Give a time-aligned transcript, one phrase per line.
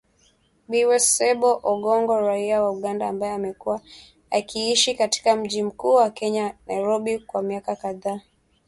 [0.69, 3.77] Bw Ssebbo Ogongo, raia wa Uganda, ambaye amekuwa
[4.31, 8.19] akiishi katika mji mkuu wa Kenya, Nairobi, kwa miaka kadhaa